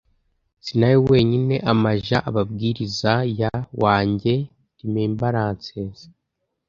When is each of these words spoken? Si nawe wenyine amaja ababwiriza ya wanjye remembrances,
Si 0.65 0.73
nawe 0.79 0.97
wenyine 1.09 1.55
amaja 1.71 2.17
ababwiriza 2.29 3.13
ya 3.39 3.53
wanjye 3.83 4.33
remembrances, 4.79 5.95